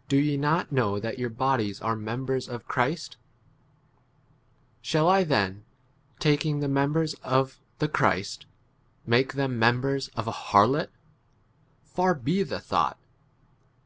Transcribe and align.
15 0.00 0.04
Do 0.08 0.16
ye 0.18 0.36
not 0.36 0.72
know 0.72 1.00
that 1.00 1.18
your 1.18 1.30
bodies 1.30 1.80
are 1.80 1.96
members 1.96 2.50
of 2.50 2.68
Christ? 2.68 3.16
Shall 4.82 5.08
I 5.08 5.24
then, 5.24 5.64
taking 6.18 6.60
the 6.60 6.68
members 6.68 7.14
of 7.22 7.58
the 7.78 7.88
Christ, 7.88 8.44
make 9.06 9.32
[them] 9.32 9.58
members 9.58 10.08
of 10.08 10.28
a 10.28 10.32
16 10.32 10.50
harlot? 10.50 10.90
Far 11.82 12.12
be 12.14 12.42
the 12.42 12.60
thought. 12.60 12.98